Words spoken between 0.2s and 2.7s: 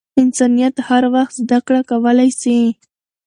انسان هر وخت زدکړه کولای سي.